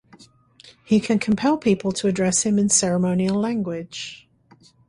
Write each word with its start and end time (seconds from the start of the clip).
He 0.83 0.99
can 0.99 1.19
compel 1.19 1.59
people 1.59 1.91
to 1.91 2.07
address 2.07 2.41
him 2.41 2.57
in 2.57 2.69
ceremonial 2.69 3.39
language. 3.39 4.27